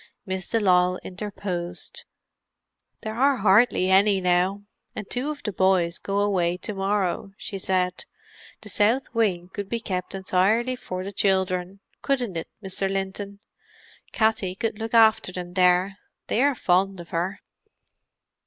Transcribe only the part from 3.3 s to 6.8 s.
hardly any now—and two of the boys go away to